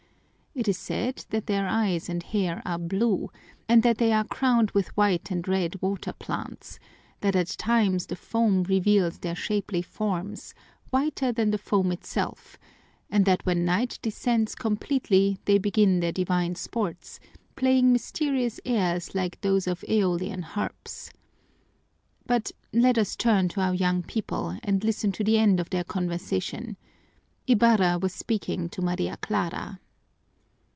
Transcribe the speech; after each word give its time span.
It 0.53 0.67
is 0.67 0.77
said 0.77 1.23
that 1.29 1.45
their 1.47 1.65
eyes 1.65 2.09
and 2.09 2.21
hair 2.21 2.61
are 2.65 2.77
blue, 2.77 3.31
and 3.69 3.83
that 3.83 3.99
they 3.99 4.11
are 4.11 4.25
crowned 4.25 4.71
with 4.71 4.95
white 4.97 5.31
and 5.31 5.47
red 5.47 5.81
water 5.81 6.11
plants; 6.11 6.77
that 7.21 7.37
at 7.37 7.47
times 7.47 8.05
the 8.07 8.17
foam 8.17 8.63
reveals 8.63 9.19
their 9.19 9.33
shapely 9.33 9.81
forms, 9.81 10.53
whiter 10.91 11.31
than 11.31 11.51
the 11.51 11.57
foam 11.57 11.89
itself, 11.93 12.59
and 13.09 13.23
that 13.23 13.45
when 13.45 13.63
night 13.63 13.97
descends 14.01 14.53
completely 14.53 15.39
they 15.45 15.57
begin 15.57 16.01
their 16.01 16.11
divine 16.11 16.55
sports, 16.55 17.21
playing 17.55 17.93
mysterious 17.93 18.59
airs 18.65 19.15
like 19.15 19.39
those 19.39 19.67
of 19.67 19.79
Æolian 19.87 20.43
harps. 20.43 21.11
But 22.27 22.51
let 22.73 22.97
us 22.97 23.15
turn 23.15 23.47
to 23.49 23.61
our 23.61 23.73
young 23.73 24.03
people 24.03 24.57
and 24.61 24.83
listen 24.83 25.13
to 25.13 25.23
the 25.23 25.37
end 25.37 25.61
of 25.61 25.69
their 25.69 25.85
conversation. 25.85 26.75
Ibarra 27.47 27.97
was 27.99 28.13
speaking 28.13 28.67
to 28.67 28.81
Maria 28.81 29.15
Clara. 29.21 29.79